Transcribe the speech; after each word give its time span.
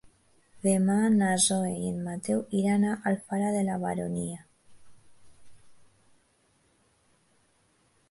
Demà 0.61 0.95
na 1.17 1.27
Zoè 1.43 1.73
i 1.81 1.89
en 1.91 1.99
Mateu 2.07 2.41
iran 2.61 2.87
a 2.89 2.95
Alfara 3.13 3.53
de 3.59 3.61
la 3.69 3.77
Baronia. 3.85 4.43